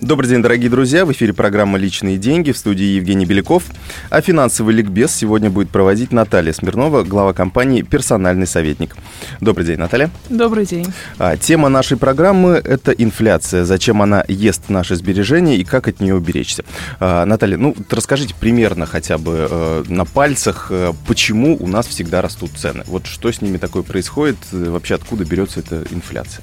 [0.00, 1.04] Добрый день, дорогие друзья.
[1.04, 3.64] В эфире программа «Личные деньги» в студии Евгений Беляков.
[4.08, 8.96] А финансовый ликбез сегодня будет проводить Наталья Смирнова, глава компании «Персональный советник».
[9.42, 10.10] Добрый день, Наталья.
[10.30, 10.86] Добрый день.
[11.18, 13.66] А, тема нашей программы– это инфляция.
[13.66, 16.64] Зачем она ест наши сбережения и как от нее уберечься.
[16.98, 22.22] А, Наталья, ну, расскажите примерно хотя бы э, на пальцах, э, почему у нас всегда
[22.22, 22.84] растут цены.
[22.86, 26.42] Вот что с ними такое происходит, э, вообще откуда берется эта инфляция?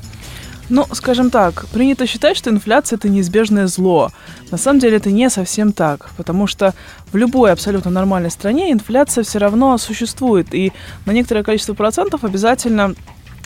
[0.69, 4.11] Ну, скажем так, принято считать, что инфляция это неизбежное зло.
[4.51, 6.73] На самом деле это не совсем так, потому что
[7.11, 10.73] в любой абсолютно нормальной стране инфляция все равно существует, и
[11.05, 12.95] на некоторое количество процентов обязательно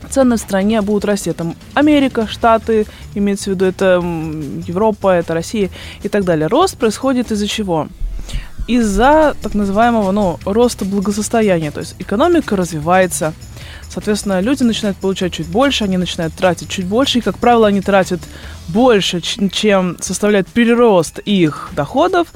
[0.09, 1.31] цены в стране будут расти.
[1.31, 4.01] Там Америка, Штаты, имеется в виду это
[4.67, 5.69] Европа, это Россия
[6.01, 6.47] и так далее.
[6.47, 7.87] Рост происходит из-за чего?
[8.71, 11.71] Из-за так называемого ну, роста благосостояния.
[11.71, 13.33] То есть экономика развивается,
[13.89, 17.81] Соответственно, люди начинают получать чуть больше, они начинают тратить чуть больше, и, как правило, они
[17.81, 18.21] тратят
[18.69, 22.29] больше, чем составляет прирост их доходов.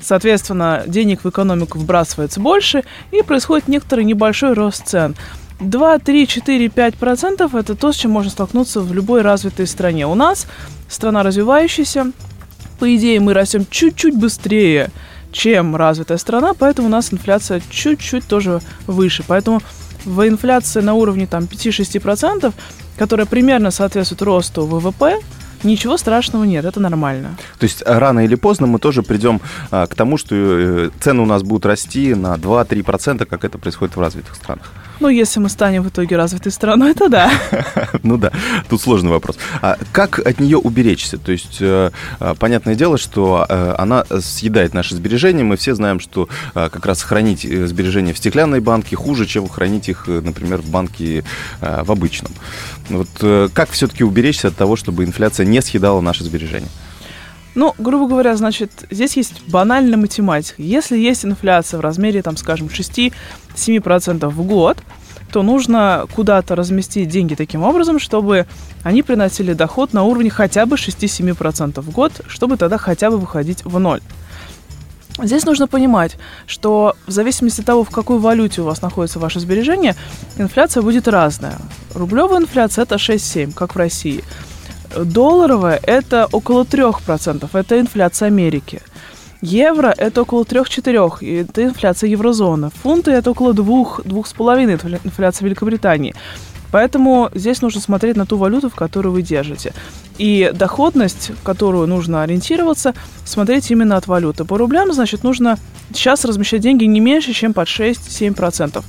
[0.00, 5.14] Соответственно, денег в экономику вбрасывается больше, и происходит некоторый небольшой рост цен.
[5.60, 10.06] 2, 3, 4, 5 процентов– это то, с чем можно столкнуться в любой развитой стране.
[10.06, 10.46] У нас
[10.88, 12.12] страна развивающаяся,
[12.78, 14.90] по идее, мы растем чуть-чуть быстрее,
[15.34, 19.24] чем развитая страна, поэтому у нас инфляция чуть-чуть тоже выше.
[19.26, 19.60] Поэтому
[20.04, 22.52] в инфляции на уровне там 5-6%,
[22.96, 25.18] которая примерно соответствует росту ВВП,
[25.62, 27.38] Ничего страшного нет, это нормально.
[27.58, 29.40] То есть а, рано или поздно мы тоже придем
[29.70, 33.96] а, к тому, что э, цены у нас будут расти на 2-3%, как это происходит
[33.96, 34.70] в развитых странах.
[35.00, 37.30] Ну, если мы станем в итоге развитой страной, это да.
[38.02, 38.32] Ну да,
[38.68, 39.36] тут сложный вопрос.
[39.62, 41.18] А как от нее уберечься?
[41.18, 45.42] То есть, э, а, понятное дело, что э, она съедает наши сбережения.
[45.42, 50.06] Мы все знаем, что как раз хранить сбережения в стеклянной банке хуже, чем хранить их,
[50.06, 51.24] например, в банке
[51.60, 52.32] в обычном.
[52.88, 53.08] Вот
[53.52, 56.68] как все-таки уберечься от того, чтобы инфляция не съедала наши сбережения?
[57.54, 60.60] Ну, грубо говоря, значит, здесь есть банальная математика.
[60.60, 62.68] Если есть инфляция в размере, там, скажем,
[63.54, 64.78] 6-7% в год,
[65.32, 68.46] то нужно куда-то разместить деньги таким образом, чтобы
[68.82, 73.64] они приносили доход на уровне хотя бы 6-7% в год, чтобы тогда хотя бы выходить
[73.64, 74.00] в ноль.
[75.22, 76.16] Здесь нужно понимать,
[76.46, 79.94] что в зависимости от того, в какой валюте у вас находится ваше сбережение,
[80.38, 81.58] инфляция будет разная.
[81.94, 84.24] Рублевая инфляция это 6-7, как в России–
[84.96, 88.80] Долларовая– это около 3%, это инфляция Америки.
[89.44, 92.70] Евро– это около 3-4, это инфляция еврозоны.
[92.82, 96.14] Фунты– это около 2-2,5, инфляция Великобритании.
[96.70, 99.74] Поэтому здесь нужно смотреть на ту валюту, в которую вы держите.
[100.16, 102.94] И доходность, в которую нужно ориентироваться,
[103.26, 104.46] смотреть именно от валюты.
[104.46, 105.58] По рублям, значит, нужно
[105.92, 108.82] сейчас размещать деньги не меньше, чем под 6-7%.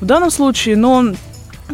[0.00, 1.14] В данном случае, но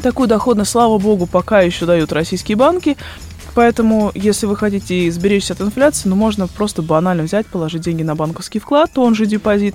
[0.02, 2.98] такую доходность, слава богу, пока еще дают российские банки–
[3.54, 8.14] Поэтому, если вы хотите сберечься от инфляции, ну, можно просто банально взять, положить деньги на
[8.14, 9.74] банковский вклад, он же депозит,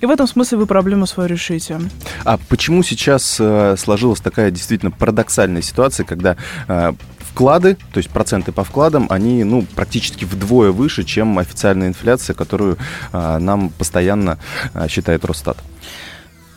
[0.00, 1.80] и в этом смысле вы проблему свою решите.
[2.24, 6.36] А почему сейчас э, сложилась такая действительно парадоксальная ситуация, когда
[6.68, 12.34] э, вклады, то есть проценты по вкладам, они ну, практически вдвое выше, чем официальная инфляция,
[12.34, 12.78] которую
[13.12, 14.38] э, нам постоянно
[14.74, 15.56] э, считает Росстат?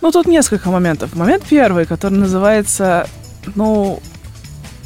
[0.02, 1.16] Ну, тут несколько моментов.
[1.16, 3.08] Момент первый, который называется,
[3.56, 4.00] ну,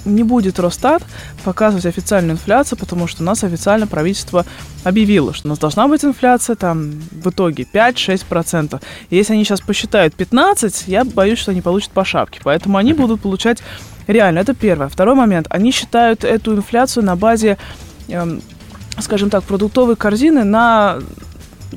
[0.06, 1.04] не будет Росстат
[1.44, 4.46] показывать официальную инфляцию, потому что у нас официально правительство
[4.84, 8.82] объявило, что у нас должна быть инфляция там в итоге 5-6%.
[9.10, 12.40] И если они сейчас посчитают 15, я боюсь, что они получат по шапке.
[12.44, 13.60] Поэтому они будут получать
[14.08, 14.40] реально.
[14.40, 14.90] Это первое.
[14.90, 15.48] Второй момент.
[15.50, 17.58] Они считают эту инфляцию на базе,
[18.08, 18.42] эм,
[19.00, 21.00] скажем так, продуктовой корзины на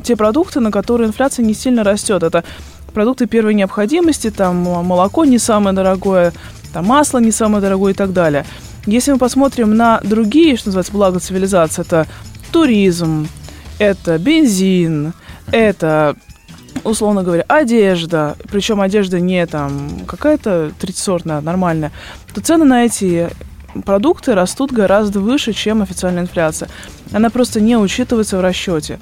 [0.03, 2.23] те продукты, на которые инфляция не сильно растет.
[2.23, 2.45] Это
[2.93, 6.33] продукты первой необходимости, там молоко не самое дорогое,
[6.75, 8.45] там масло не самое дорогое и так далее.
[8.85, 12.07] Если мы посмотрим на другие, что называется, блага цивилизации, это
[12.53, 13.29] туризм,
[13.79, 15.15] это бензин,
[15.53, 16.17] это
[16.83, 21.93] условно говоря, одежда, причем одежда не там какая-то третьсортная, нормальная,
[22.35, 23.31] то цены на эти
[23.87, 26.69] продукты растут гораздо выше, чем официальная инфляция.
[27.13, 28.99] Она просто не учитывается в расчете.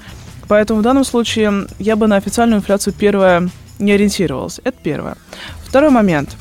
[0.47, 3.49] Поэтому в данном случае я бы на официальную инфляцию первое
[3.79, 4.61] не ориентировалась.
[4.63, 5.17] Это первое.
[5.65, 6.37] Второй момент.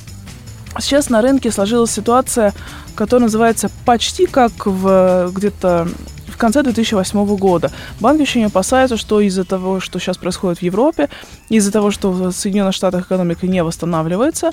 [0.81, 2.55] Сейчас на рынке сложилась ситуация,
[2.95, 5.89] которая называется почти как в где-то
[6.29, 7.71] в конце 2008 года.
[8.01, 11.09] Банки очень опасаются, что из-за того, что сейчас происходит в Европе,
[11.51, 14.51] из-за того, что в Соединенных Штатах экономика не восстанавливается,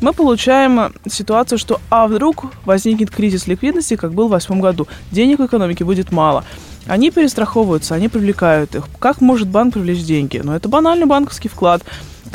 [0.00, 4.86] мы получаем ситуацию, что а вдруг возникнет кризис ликвидности, как был в 2008 году.
[5.10, 6.44] Денег в экономике будет мало.
[6.86, 8.84] Они перестраховываются, они привлекают их.
[8.98, 10.40] Как может банк привлечь деньги?
[10.42, 11.82] Ну, это банальный банковский вклад.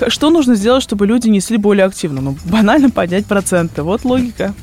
[0.08, 2.22] Что нужно сделать, чтобы люди несли более активно?
[2.22, 3.84] Ну, банально поднять проценты.
[3.84, 4.54] Вот логика.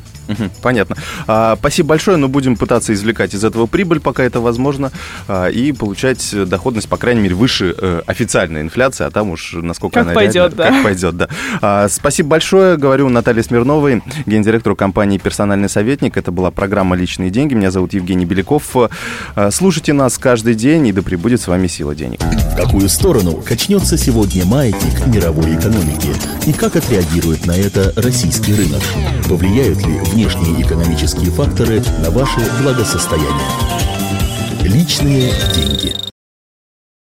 [0.63, 0.97] Понятно.
[1.27, 4.93] А, спасибо большое, но будем пытаться извлекать из этого прибыль, пока это возможно,
[5.29, 9.95] а, и получать доходность, по крайней мере, выше э, официальной инфляции, а там уж насколько
[9.95, 10.71] как она пойдет, реально, да.
[10.71, 11.29] как пойдет, да.
[11.61, 16.17] А, спасибо большое, говорю Наталье Смирновой, гендиректору компании «Персональный советник».
[16.17, 17.55] Это была программа «Личные деньги».
[17.55, 18.77] Меня зовут Евгений Беляков.
[19.35, 22.21] А, слушайте нас каждый день, и да пребудет с вами сила денег.
[22.21, 26.09] В какую сторону качнется сегодня маятник мировой экономики?
[26.47, 28.83] И как отреагирует на это российский рынок?
[29.29, 33.51] Повлияют ли внешние экономические факторы на ваше благосостояние.
[34.63, 36.14] Личные деньги.